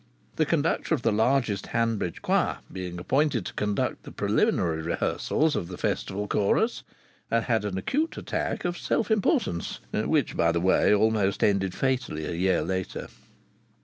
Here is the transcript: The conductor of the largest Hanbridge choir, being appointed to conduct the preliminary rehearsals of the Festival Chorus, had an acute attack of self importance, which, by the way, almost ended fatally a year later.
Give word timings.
The 0.37 0.47
conductor 0.47 0.95
of 0.95 1.03
the 1.03 1.11
largest 1.11 1.67
Hanbridge 1.67 2.23
choir, 2.23 2.57
being 2.73 2.97
appointed 2.97 3.45
to 3.45 3.53
conduct 3.53 4.01
the 4.01 4.11
preliminary 4.11 4.81
rehearsals 4.81 5.55
of 5.55 5.67
the 5.67 5.77
Festival 5.77 6.27
Chorus, 6.27 6.81
had 7.29 7.63
an 7.65 7.77
acute 7.77 8.17
attack 8.17 8.65
of 8.65 8.79
self 8.79 9.11
importance, 9.11 9.79
which, 9.93 10.35
by 10.35 10.51
the 10.51 10.59
way, 10.59 10.91
almost 10.91 11.43
ended 11.43 11.75
fatally 11.75 12.25
a 12.25 12.31
year 12.33 12.63
later. 12.63 13.09